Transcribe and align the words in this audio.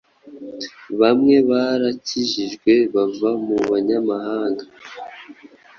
Bamwe 1.01 1.35
barakijijwe 1.49 2.71
bava 2.93 3.31
mu 3.45 3.57
banyamahanga 3.69 4.63